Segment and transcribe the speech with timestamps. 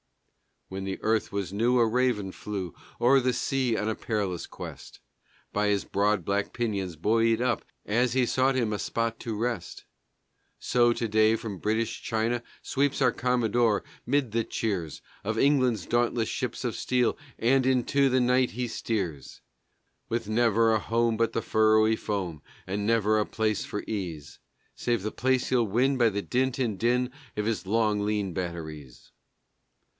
[0.67, 4.99] When the earth was new a raven flew o'er the sea on a perilous quest,
[5.53, 9.83] By his broad black pinions buoyed up as he sought him a spot to rest;
[10.57, 16.29] So to day from British China sweeps our Commodore 'mid the cheers Of England's dauntless
[16.29, 19.41] ships of steel, and into the night he steers,
[20.09, 24.39] With never a home but the furrowy foam and never a place for ease
[24.73, 29.11] Save the place he'll win by the dint and din of his long, lean batteries.